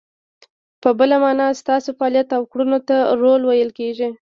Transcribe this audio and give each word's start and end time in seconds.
په 0.81 0.89
بله 0.99 1.15
مانا، 1.23 1.47
ستاسو 1.61 1.89
فعالیت 1.97 2.29
او 2.37 2.43
کړنو 2.51 2.79
ته 2.87 2.95
رول 3.21 3.41
ویل 3.45 3.69
کیږي. 3.79 4.09